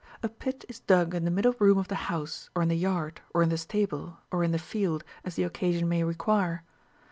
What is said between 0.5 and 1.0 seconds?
is